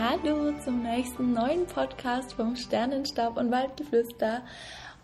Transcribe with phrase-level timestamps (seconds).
[0.00, 4.42] Hallo zum nächsten neuen Podcast vom Sternenstaub und Waldgeflüster.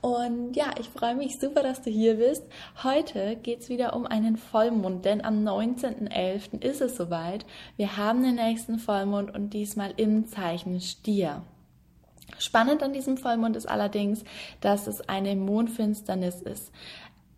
[0.01, 2.45] Und ja, ich freue mich super, dass du hier bist.
[2.85, 6.63] Heute geht es wieder um einen Vollmond, denn am 19.11.
[6.63, 7.45] ist es soweit.
[7.77, 11.43] Wir haben den nächsten Vollmond und diesmal im Zeichen Stier.
[12.39, 14.23] Spannend an diesem Vollmond ist allerdings,
[14.61, 16.73] dass es eine Mondfinsternis ist.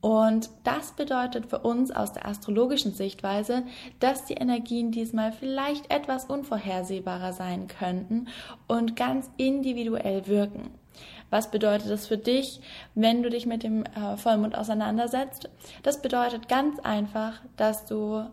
[0.06, 3.64] Und das bedeutet für uns aus der astrologischen Sichtweise,
[3.98, 8.28] dass die Energien diesmal vielleicht etwas unvorhersehbarer sein könnten
[8.68, 10.70] und ganz individuell wirken.
[11.28, 12.60] Was bedeutet das für dich,
[12.94, 15.50] wenn du dich mit dem äh, Vollmond auseinandersetzt?
[15.82, 18.26] Das bedeutet ganz einfach, dass du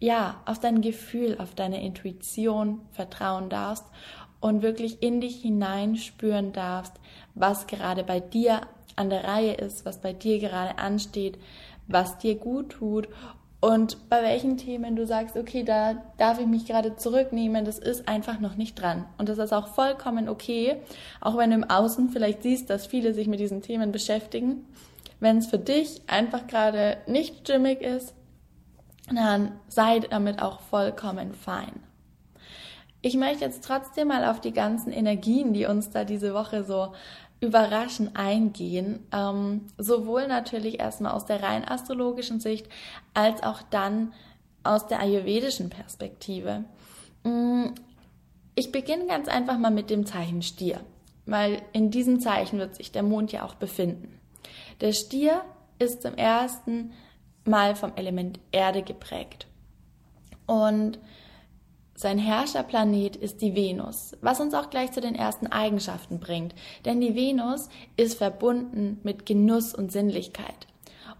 [0.00, 3.86] ja auf dein Gefühl, auf deine Intuition vertrauen darfst
[4.40, 6.92] und wirklich in dich hineinspüren darfst,
[7.34, 8.60] was gerade bei dir
[8.98, 11.38] an der Reihe ist, was bei dir gerade ansteht,
[11.86, 13.08] was dir gut tut
[13.60, 18.06] und bei welchen Themen du sagst, okay, da darf ich mich gerade zurücknehmen, das ist
[18.06, 19.04] einfach noch nicht dran.
[19.18, 20.76] Und das ist auch vollkommen okay,
[21.20, 24.64] auch wenn du im Außen vielleicht siehst, dass viele sich mit diesen Themen beschäftigen.
[25.18, 28.14] Wenn es für dich einfach gerade nicht stimmig ist,
[29.12, 31.82] dann sei damit auch vollkommen fein.
[33.00, 36.92] Ich möchte jetzt trotzdem mal auf die ganzen Energien, die uns da diese Woche so
[37.40, 42.68] überraschend eingehen, ähm, sowohl natürlich erstmal aus der rein astrologischen Sicht
[43.14, 44.12] als auch dann
[44.64, 46.64] aus der ayurvedischen Perspektive.
[47.22, 47.66] Mm,
[48.54, 50.80] ich beginne ganz einfach mal mit dem Zeichen Stier,
[51.26, 54.18] weil in diesem Zeichen wird sich der Mond ja auch befinden.
[54.80, 55.42] Der Stier
[55.78, 56.92] ist zum ersten
[57.44, 59.46] Mal vom Element Erde geprägt.
[60.46, 60.98] Und
[61.98, 66.54] sein Herrscherplanet ist die Venus, was uns auch gleich zu den ersten Eigenschaften bringt,
[66.84, 70.68] denn die Venus ist verbunden mit Genuss und Sinnlichkeit.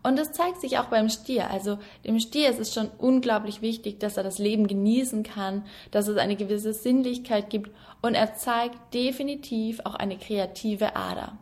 [0.04, 1.50] Und das zeigt sich auch beim Stier.
[1.50, 6.06] Also dem Stier ist es schon unglaublich wichtig, dass er das Leben genießen kann, dass
[6.06, 11.36] es eine gewisse Sinnlichkeit gibt und er zeigt definitiv auch eine kreative Ader.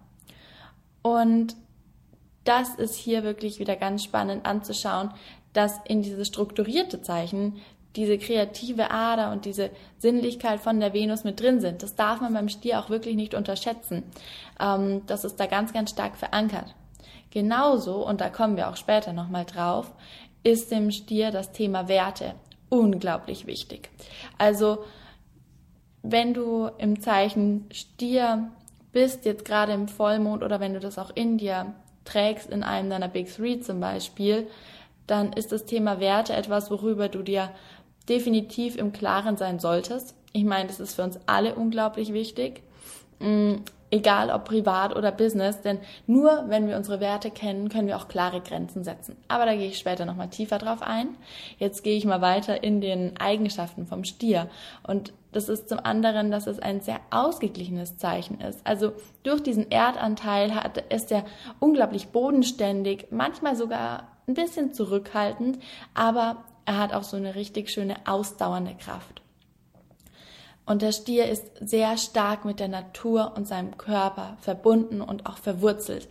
[1.03, 1.57] Und
[2.45, 5.11] das ist hier wirklich wieder ganz spannend anzuschauen,
[5.53, 7.61] dass in dieses strukturierte Zeichen
[7.97, 11.83] diese kreative Ader und diese Sinnlichkeit von der Venus mit drin sind.
[11.83, 14.05] Das darf man beim Stier auch wirklich nicht unterschätzen.
[14.61, 16.75] Ähm, das ist da ganz, ganz stark verankert.
[17.31, 19.93] Genauso, und da kommen wir auch später nochmal drauf,
[20.43, 22.35] ist dem Stier das Thema Werte
[22.69, 23.91] unglaublich wichtig.
[24.39, 24.79] Also,
[26.03, 28.51] wenn du im Zeichen Stier
[28.93, 31.75] bist, jetzt gerade im Vollmond oder wenn du das auch in dir
[32.05, 34.47] trägst, in einem deiner Big Three zum Beispiel,
[35.07, 37.51] dann ist das Thema Werte etwas, worüber du dir
[38.09, 40.15] definitiv im Klaren sein solltest.
[40.33, 42.63] Ich meine, das ist für uns alle unglaublich wichtig,
[43.21, 43.55] mm,
[43.91, 48.09] egal ob privat oder business, denn nur wenn wir unsere Werte kennen, können wir auch
[48.09, 49.17] klare Grenzen setzen.
[49.29, 51.17] Aber da gehe ich später nochmal tiefer drauf ein.
[51.59, 54.49] Jetzt gehe ich mal weiter in den Eigenschaften vom Stier.
[54.83, 58.61] Und das ist zum anderen, dass es ein sehr ausgeglichenes Zeichen ist.
[58.67, 58.93] Also
[59.23, 61.25] durch diesen Erdanteil hat, ist er
[61.61, 65.59] unglaublich bodenständig, manchmal sogar ein bisschen zurückhaltend,
[65.95, 69.23] aber er hat auch so eine richtig schöne ausdauernde Kraft.
[70.67, 75.39] Und der Stier ist sehr stark mit der Natur und seinem Körper verbunden und auch
[75.39, 76.09] verwurzelt.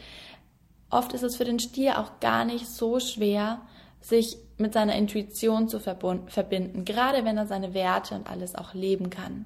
[0.90, 3.62] Oft ist es für den Stier auch gar nicht so schwer,
[4.00, 9.10] sich mit seiner Intuition zu verbinden, gerade wenn er seine Werte und alles auch leben
[9.10, 9.46] kann.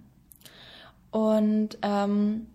[1.10, 2.46] Und ähm,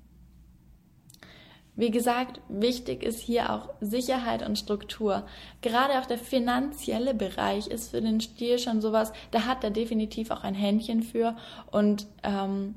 [1.76, 5.26] wie gesagt, wichtig ist hier auch Sicherheit und Struktur.
[5.61, 10.31] Gerade auch der finanzielle Bereich ist für den Stier schon sowas, da hat er definitiv
[10.31, 11.37] auch ein Händchen für
[11.73, 12.76] und ähm,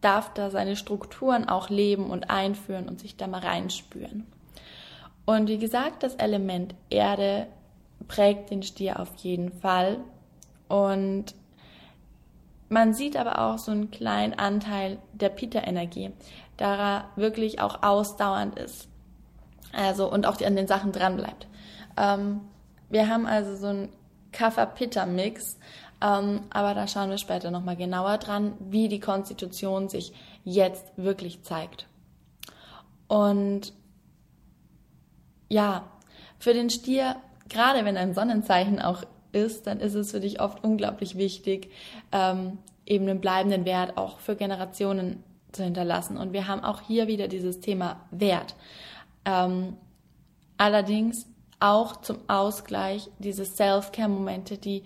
[0.00, 4.26] darf da seine Strukturen auch leben und einführen und sich da mal reinspüren.
[5.24, 7.46] Und wie gesagt, das Element Erde
[8.08, 9.98] prägt den Stier auf jeden Fall
[10.68, 11.34] und
[12.68, 16.12] man sieht aber auch so einen kleinen Anteil der Pita-Energie,
[16.56, 18.88] da er wirklich auch ausdauernd ist.
[19.72, 21.46] Also und auch an den Sachen dran bleibt.
[21.96, 22.40] Ähm,
[22.88, 23.88] wir haben also so einen
[24.32, 25.58] Kapha-Pitta-Mix,
[26.00, 30.12] ähm, aber da schauen wir später nochmal genauer dran, wie die Konstitution sich
[30.44, 31.86] jetzt wirklich zeigt.
[33.08, 33.72] Und
[35.48, 35.84] ja,
[36.38, 37.16] für den Stier,
[37.48, 41.70] gerade wenn ein Sonnenzeichen auch ist, dann ist es für dich oft unglaublich wichtig,
[42.12, 46.16] ähm, eben einen bleibenden Wert auch für Generationen zu hinterlassen.
[46.16, 48.54] Und wir haben auch hier wieder dieses Thema Wert.
[49.24, 49.76] Ähm,
[50.56, 51.26] allerdings
[51.58, 54.84] auch zum Ausgleich diese Self-Care-Momente, die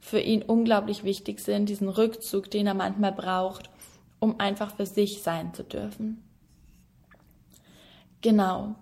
[0.00, 3.70] für ihn unglaublich wichtig sind, diesen Rückzug, den er manchmal braucht,
[4.18, 6.22] um einfach für sich sein zu dürfen.
[8.22, 8.74] Genau.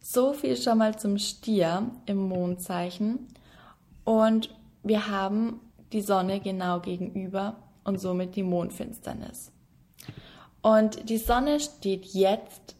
[0.00, 3.28] So viel schon mal zum Stier im Mondzeichen.
[4.04, 5.60] Und wir haben
[5.92, 9.52] die Sonne genau gegenüber und somit die Mondfinsternis.
[10.62, 12.76] Und die Sonne steht jetzt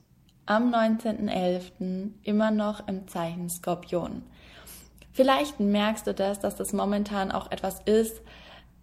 [0.47, 2.13] am 19.11.
[2.23, 4.23] immer noch im Zeichen Skorpion.
[5.13, 8.23] Vielleicht merkst du das, dass das momentan auch etwas ist,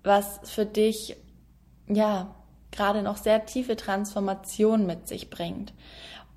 [0.03, 1.18] was für dich,
[1.88, 2.35] ja,
[2.71, 5.74] gerade noch sehr tiefe Transformation mit sich bringt.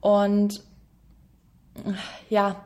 [0.00, 0.62] Und
[2.28, 2.64] ja,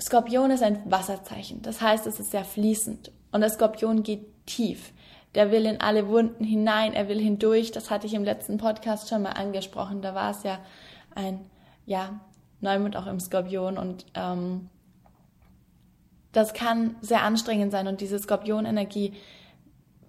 [0.00, 1.62] Skorpion ist ein Wasserzeichen.
[1.62, 3.12] Das heißt, es ist sehr fließend.
[3.32, 4.92] Und der Skorpion geht tief.
[5.34, 7.70] Der will in alle Wunden hinein, er will hindurch.
[7.70, 10.00] Das hatte ich im letzten Podcast schon mal angesprochen.
[10.00, 10.58] Da war es ja
[11.14, 11.40] ein,
[11.84, 12.20] ja,
[12.60, 14.68] Neumond auch im Skorpion und ähm,
[16.32, 19.14] das kann sehr anstrengend sein und diese Skorpionenergie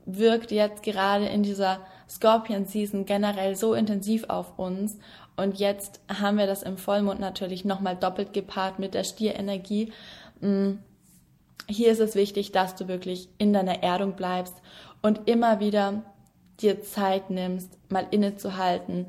[0.05, 4.97] wirkt jetzt gerade in dieser Scorpion Season generell so intensiv auf uns
[5.39, 9.91] und jetzt haben wir das im Vollmond natürlich nochmal doppelt gepaart mit der Stierenergie.
[10.41, 10.73] Mm,
[11.67, 14.55] hier ist es wichtig, dass du wirklich in deiner Erdung bleibst
[15.01, 16.03] und immer wieder
[16.59, 19.07] dir Zeit nimmst, mal innezuhalten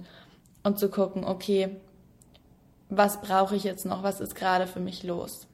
[0.62, 1.76] und zu gucken, okay,
[2.88, 5.46] was brauche ich jetzt noch, was ist gerade für mich los?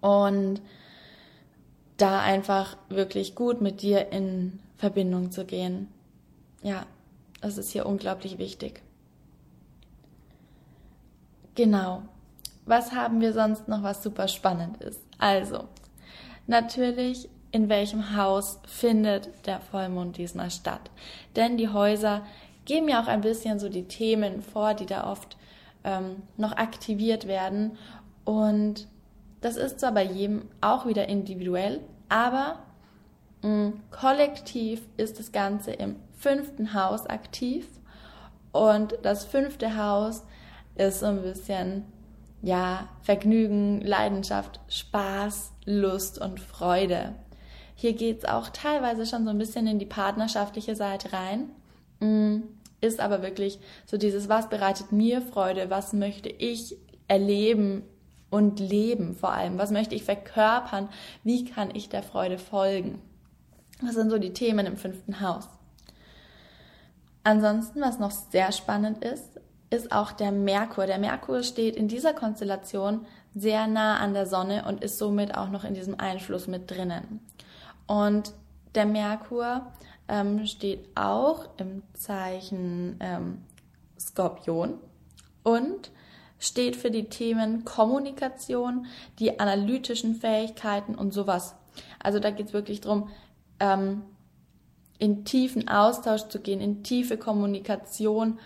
[0.00, 0.60] Und
[1.96, 5.88] da einfach wirklich gut mit dir in Verbindung zu gehen.
[6.62, 6.86] Ja,
[7.40, 8.82] das ist hier unglaublich wichtig.
[11.56, 12.02] Genau.
[12.66, 15.00] Was haben wir sonst noch, was super spannend ist?
[15.18, 15.64] Also,
[16.46, 20.90] natürlich, in welchem Haus findet der Vollmond diesmal statt?
[21.34, 22.22] Denn die Häuser
[22.66, 25.38] geben ja auch ein bisschen so die Themen vor, die da oft
[25.84, 27.78] ähm, noch aktiviert werden.
[28.24, 28.86] Und
[29.40, 32.58] das ist zwar bei jedem auch wieder individuell, aber
[33.42, 37.66] mh, mm, kollektiv ist das Ganze im fünften Haus aktiv.
[38.52, 40.24] Und das fünfte Haus
[40.76, 41.84] ist so ein bisschen,
[42.42, 47.14] ja, Vergnügen, Leidenschaft, Spaß, Lust und Freude.
[47.74, 51.50] Hier geht es auch teilweise schon so ein bisschen in die partnerschaftliche Seite rein.
[52.00, 52.42] Mm,
[52.80, 56.76] ist aber wirklich so dieses, was bereitet mir Freude, was möchte ich
[57.08, 57.82] erleben
[58.30, 60.88] und leben vor allem, was möchte ich verkörpern,
[61.24, 63.00] wie kann ich der Freude folgen.
[63.80, 65.48] Das sind so die Themen im fünften Haus.
[67.24, 69.35] Ansonsten, was noch sehr spannend ist,
[69.70, 70.86] ist auch der Merkur.
[70.86, 75.50] Der Merkur steht in dieser Konstellation sehr nah an der Sonne und ist somit auch
[75.50, 77.20] noch in diesem Einfluss mit drinnen.
[77.86, 78.32] Und
[78.74, 79.66] der Merkur
[80.08, 83.42] ähm, steht auch im Zeichen ähm,
[83.98, 84.78] Skorpion
[85.42, 85.90] und
[86.38, 88.86] steht für die Themen Kommunikation,
[89.18, 91.54] die analytischen Fähigkeiten und sowas.
[92.02, 93.08] Also da geht es wirklich darum,
[93.60, 94.02] ähm,
[94.98, 98.38] in tiefen Austausch zu gehen, in tiefe Kommunikation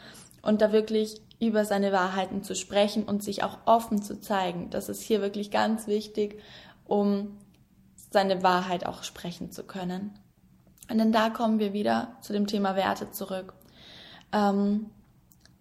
[0.42, 4.70] und da wirklich über seine Wahrheiten zu sprechen und sich auch offen zu zeigen.
[4.70, 6.40] Das ist hier wirklich ganz wichtig,
[6.84, 7.38] um
[8.10, 10.18] seine Wahrheit auch sprechen zu können.
[10.90, 13.54] Und dann da kommen wir wieder zu dem Thema Werte zurück.
[14.32, 14.90] Ähm,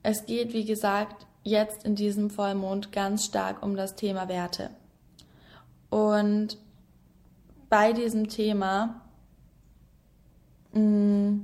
[0.03, 4.71] es geht, wie gesagt, jetzt in diesem Vollmond ganz stark um das Thema Werte.
[5.89, 6.57] Und
[7.69, 9.01] bei diesem Thema
[10.73, 11.39] mm,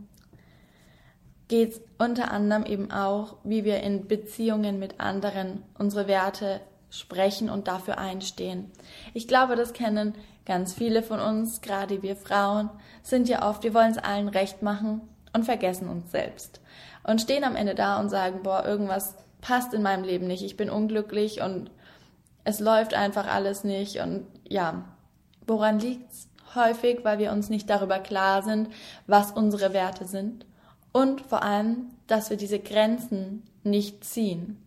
[1.48, 7.50] geht es unter anderem eben auch, wie wir in Beziehungen mit anderen unsere Werte sprechen
[7.50, 8.72] und dafür einstehen.
[9.14, 10.14] Ich glaube, das kennen
[10.46, 12.70] Ganz viele von uns, gerade wir Frauen,
[13.02, 15.02] sind ja oft, wir wollen es allen recht machen
[15.34, 16.62] und vergessen uns selbst.
[17.04, 20.56] Und stehen am Ende da und sagen, boah, irgendwas passt in meinem Leben nicht, ich
[20.56, 21.72] bin unglücklich und
[22.44, 24.00] es läuft einfach alles nicht.
[24.00, 24.86] Und ja,
[25.48, 26.30] woran liegt's?
[26.54, 28.70] Häufig, weil wir uns nicht darüber klar sind,
[29.08, 30.46] was unsere Werte sind.
[30.96, 34.64] Und vor allem, dass wir diese Grenzen nicht ziehen.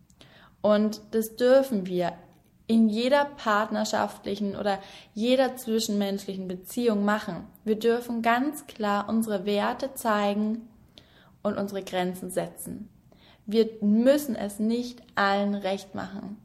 [0.61, 2.13] Und das dürfen wir
[2.67, 4.77] in jeder partnerschaftlichen oder
[5.15, 7.47] jeder zwischenmenschlichen Beziehung machen.
[7.65, 10.69] Wir dürfen ganz klar unsere Werte zeigen
[11.41, 12.89] und unsere Grenzen setzen.
[13.47, 16.37] Wir müssen es nicht allen recht machen.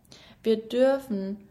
[0.43, 1.47] Wir dürfen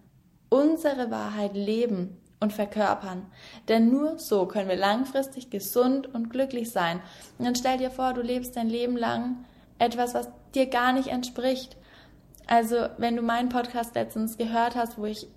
[0.50, 3.26] unsere Wahrheit leben und verkörpern.
[3.70, 7.02] Denn nur so können wir langfristig gesund und glücklich sein.
[7.40, 9.46] Und dann stell dir vor, du lebst dein Leben lang
[9.80, 11.78] etwas, was dir gar nicht entspricht.
[12.46, 15.28] Also, wenn du meinen Podcast letztens gehört hast, wo ich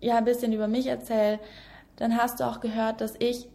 [0.00, 1.40] ja ein bisschen über mich erzähle,
[1.96, 3.48] dann hast du auch gehört, dass ich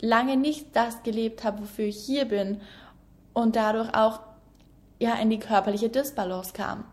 [0.00, 2.60] lange nicht das gelebt habe, wofür ich hier bin
[3.32, 4.20] und dadurch auch
[5.00, 6.84] ja in die körperliche Disbalance kam.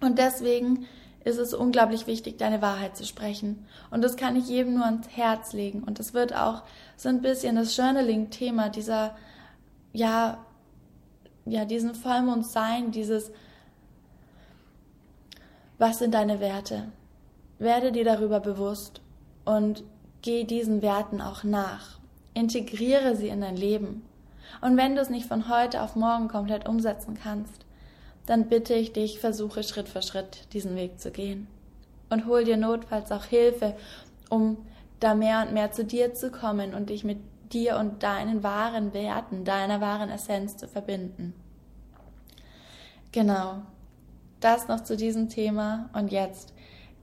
[0.00, 0.86] Und deswegen
[1.24, 3.66] ist es unglaublich wichtig, deine Wahrheit zu sprechen.
[3.90, 5.82] Und das kann ich jedem nur ans Herz legen.
[5.82, 6.62] Und das wird auch
[6.96, 9.16] so ein bisschen das Journaling-Thema dieser,
[9.92, 10.38] ja,
[11.46, 13.30] ja, diesen Vollmond sein, dieses,
[15.78, 16.92] was sind deine Werte?
[17.58, 19.00] Werde dir darüber bewusst
[19.44, 19.82] und
[20.20, 21.98] geh diesen Werten auch nach.
[22.34, 24.02] Integriere sie in dein Leben.
[24.60, 27.63] Und wenn du es nicht von heute auf morgen komplett umsetzen kannst,
[28.26, 31.46] dann bitte ich dich, versuche Schritt für Schritt diesen Weg zu gehen.
[32.10, 33.76] Und hol dir notfalls auch Hilfe,
[34.30, 34.58] um
[35.00, 37.18] da mehr und mehr zu dir zu kommen und dich mit
[37.52, 41.34] dir und deinen wahren Werten, deiner wahren Essenz zu verbinden.
[43.12, 43.62] Genau,
[44.40, 46.52] das noch zu diesem Thema und jetzt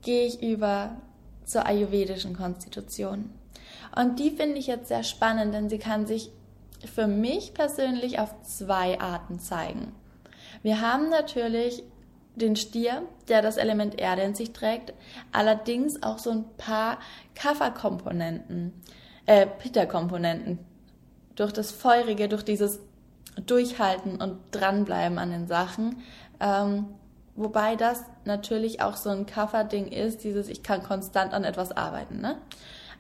[0.02, 0.98] gehe ich über
[1.46, 3.30] zur ayurvedischen Konstitution.
[3.96, 6.32] Und die finde ich jetzt sehr spannend, denn sie kann sich
[6.86, 9.94] für mich persönlich auf zwei Arten zeigen.
[10.64, 11.84] Wir haben natürlich
[12.36, 14.94] den Stier, der das Element Erde in sich trägt,
[15.32, 17.00] allerdings auch so ein paar
[17.36, 18.74] Kafferkomponenten,
[19.26, 20.60] äh, Pitta-Komponenten.
[21.36, 22.80] Durch das Feurige, durch dieses
[23.46, 26.02] Durchhalten und Dranbleiben an den Sachen.
[26.40, 26.88] Ähm,
[27.36, 32.20] wobei das natürlich auch so ein Kafferding ist, dieses ich kann konstant an etwas arbeiten.
[32.22, 32.38] Ne?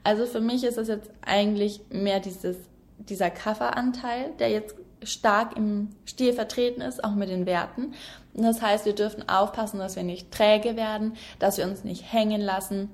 [0.03, 2.57] Also für mich ist das jetzt eigentlich mehr dieses,
[2.97, 7.93] dieser Kafferanteil, der jetzt stark im Stil vertreten ist, auch mit den Werten.
[8.33, 12.41] Das heißt, wir dürfen aufpassen, dass wir nicht träge werden, dass wir uns nicht hängen
[12.41, 12.89] lassen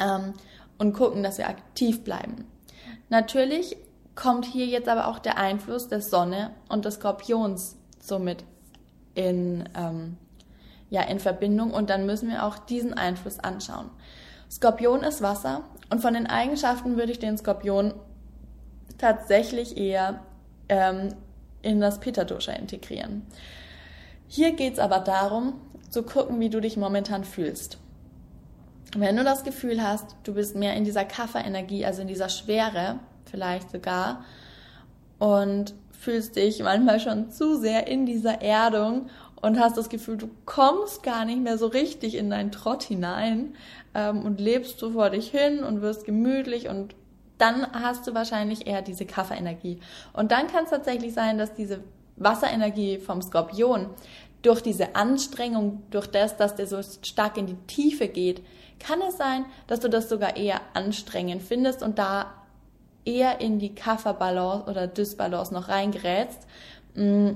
[0.00, 0.34] ähm,
[0.78, 2.46] und gucken, dass wir aktiv bleiben.
[3.08, 3.76] Natürlich
[4.14, 8.44] kommt hier jetzt aber auch der Einfluss der Sonne und des Skorpions somit
[9.14, 10.16] in, ähm,
[10.90, 13.90] ja, in Verbindung und dann müssen wir auch diesen Einfluss anschauen.
[14.50, 17.94] Skorpion ist Wasser und von den Eigenschaften würde ich den Skorpion
[18.96, 20.20] tatsächlich eher
[20.68, 21.14] ähm,
[21.62, 23.26] in das Pitta-Dosha integrieren.
[24.26, 25.54] Hier geht es aber darum,
[25.90, 27.78] zu gucken, wie du dich momentan fühlst.
[28.96, 33.00] Wenn du das Gefühl hast, du bist mehr in dieser Kafferenergie, also in dieser Schwere,
[33.24, 34.24] vielleicht sogar,
[35.18, 39.08] und fühlst dich manchmal schon zu sehr in dieser Erdung
[39.40, 43.54] und hast das Gefühl, du kommst gar nicht mehr so richtig in deinen Trott hinein
[43.94, 46.94] ähm, und lebst so vor dich hin und wirst gemütlich und
[47.38, 49.80] dann hast du wahrscheinlich eher diese Kafferenergie.
[50.12, 51.80] Und dann kann es tatsächlich sein, dass diese
[52.16, 53.86] Wasserenergie vom Skorpion
[54.42, 58.42] durch diese Anstrengung, durch das, dass der so stark in die Tiefe geht,
[58.78, 62.26] kann es sein, dass du das sogar eher anstrengend findest und da
[63.04, 66.46] eher in die Kafferbalance oder Dysbalance noch reingerätst,
[66.94, 67.30] mm,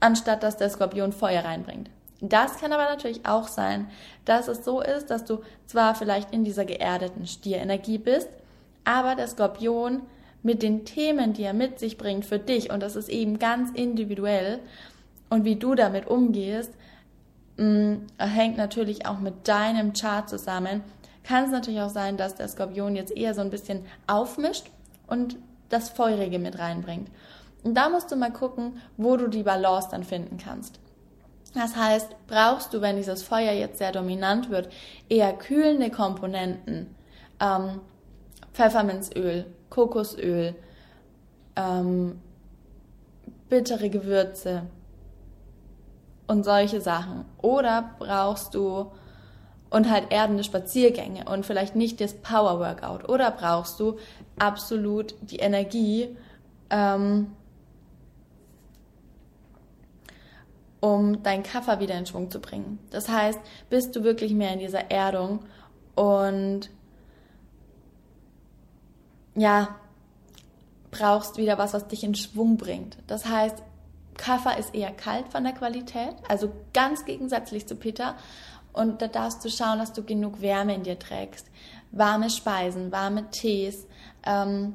[0.00, 1.90] anstatt dass der Skorpion Feuer reinbringt.
[2.20, 3.90] Das kann aber natürlich auch sein,
[4.24, 8.28] dass es so ist, dass du zwar vielleicht in dieser geerdeten Stierenergie bist,
[8.84, 10.02] aber der Skorpion
[10.42, 13.70] mit den Themen, die er mit sich bringt für dich, und das ist eben ganz
[13.70, 14.58] individuell,
[15.30, 16.72] und wie du damit umgehst,
[17.56, 20.82] mh, mm, hängt natürlich auch mit deinem Chart zusammen.
[21.24, 24.66] Kann es natürlich auch sein, dass der Skorpion jetzt eher so ein bisschen aufmischt
[25.06, 25.36] und
[25.68, 27.08] das Feurige mit reinbringt.
[27.62, 30.80] Und da musst du mal gucken, wo du die Balance dann finden kannst.
[31.54, 34.68] Das heißt, brauchst du, wenn dieses Feuer jetzt sehr dominant wird,
[35.08, 36.94] eher kühlende Komponenten,
[37.40, 37.80] ähm,
[38.52, 40.54] Pfefferminzöl, Kokosöl,
[41.56, 42.20] ähm,
[43.48, 44.62] bittere Gewürze
[46.26, 47.24] und solche Sachen.
[47.40, 48.92] Oder brauchst du
[49.72, 53.08] und halt erdende Spaziergänge und vielleicht nicht das Power Workout.
[53.08, 53.98] Oder brauchst du
[54.38, 56.14] absolut die Energie,
[56.68, 57.32] ähm,
[60.80, 62.78] um deinen Kaffer wieder in Schwung zu bringen.
[62.90, 63.38] Das heißt,
[63.70, 65.40] bist du wirklich mehr in dieser Erdung
[65.94, 66.68] und
[69.34, 69.76] ja,
[70.90, 72.98] brauchst wieder was, was dich in Schwung bringt.
[73.06, 73.62] Das heißt,
[74.16, 78.16] Kaffer ist eher kalt von der Qualität, also ganz gegensätzlich zu Pitta.
[78.72, 81.46] Und da darfst du schauen, dass du genug Wärme in dir trägst.
[81.90, 83.86] Warme Speisen, warme Tees,
[84.24, 84.74] ähm,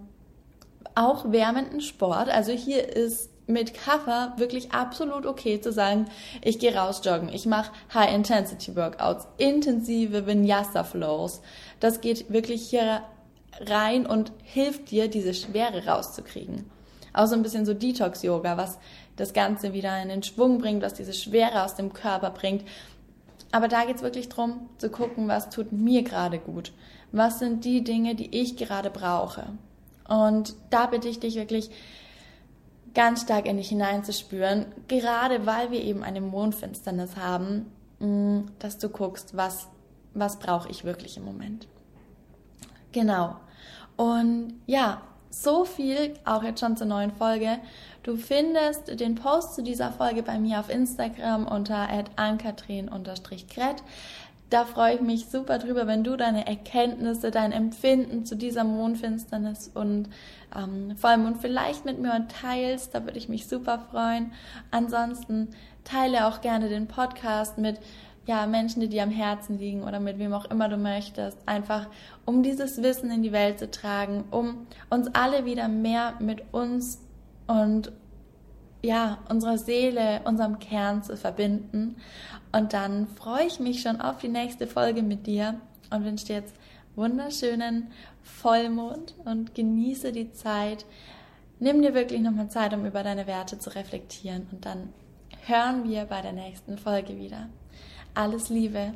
[0.93, 2.29] auch wärmenden Sport.
[2.29, 6.05] Also hier ist mit Kaffer wirklich absolut okay zu sagen,
[6.43, 11.41] ich gehe raus joggen, ich mache High-Intensity-Workouts, intensive Vinyasa-Flows.
[11.79, 13.01] Das geht wirklich hier
[13.61, 16.69] rein und hilft dir, diese Schwere rauszukriegen.
[17.13, 18.77] Auch so ein bisschen so Detox-Yoga, was
[19.15, 22.63] das Ganze wieder in den Schwung bringt, was diese Schwere aus dem Körper bringt.
[23.51, 26.73] Aber da geht es wirklich darum, zu gucken, was tut mir gerade gut.
[27.11, 29.45] Was sind die Dinge, die ich gerade brauche.
[30.07, 31.71] Und da bitte ich dich wirklich,
[32.97, 37.67] ganz stark in dich hineinzuspüren, gerade weil wir eben eine Mondfinsternis haben,
[37.99, 39.67] mm, dass du guckst, was,
[40.15, 41.67] was brauche ich wirklich im Moment.
[42.91, 43.35] Genau.
[43.97, 47.59] Und ja, so viel auch jetzt schon zur neuen Folge.
[48.03, 53.83] Du findest den Post zu dieser Folge bei mir auf Instagram unter ankatrin-kret.
[54.49, 59.69] Da freue ich mich super drüber, wenn du deine Erkenntnisse, dein Empfinden zu dieser Mondfinsternis
[59.73, 60.07] und
[60.55, 62.95] ähm, Vollmond vielleicht mit mir teilst.
[62.95, 64.31] Da würde ich mich super freuen.
[64.71, 65.49] Ansonsten
[65.83, 67.81] teile auch gerne den Podcast mit
[68.27, 71.37] ja, Menschen, die dir am Herzen liegen oder mit wem auch immer du möchtest.
[71.45, 71.87] Einfach,
[72.25, 77.01] um dieses Wissen in die Welt zu tragen, um uns alle wieder mehr mit uns
[77.47, 77.93] und
[78.83, 81.95] ja, unserer Seele, unserem Kern zu verbinden.
[82.51, 85.55] Und dann freue ich mich schon auf die nächste Folge mit dir
[85.89, 86.53] und wünsche dir jetzt
[86.95, 87.91] wunderschönen
[88.23, 90.85] Vollmond und genieße die Zeit.
[91.59, 94.89] Nimm dir wirklich nochmal Zeit, um über deine Werte zu reflektieren und dann
[95.45, 97.47] hören wir bei der nächsten Folge wieder.
[98.17, 98.93] Alles Liebe,